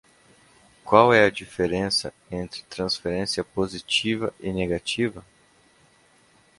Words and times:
Qual 0.83 1.13
é 1.13 1.25
a 1.25 1.29
diferença 1.29 2.11
entre 2.31 2.63
transferência 2.63 3.43
positiva 3.43 4.33
e 4.39 4.51
negativa? 4.51 5.23